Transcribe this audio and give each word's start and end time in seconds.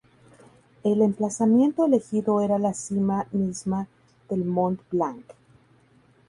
El 0.81 1.03
emplazamiento 1.03 1.85
elegido 1.85 2.41
era 2.41 2.57
la 2.57 2.73
cima 2.73 3.27
misma 3.31 3.87
del 4.29 4.45
Mont 4.45 4.81
Blanc. 4.89 5.25